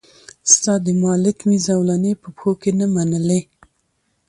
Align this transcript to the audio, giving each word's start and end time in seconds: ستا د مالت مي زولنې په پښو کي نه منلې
ستا 0.53 0.73
د 0.85 0.87
مالت 1.03 1.37
مي 1.47 1.57
زولنې 1.67 2.13
په 2.21 2.27
پښو 2.35 2.51
کي 2.61 2.71
نه 2.79 2.85
منلې 2.95 3.41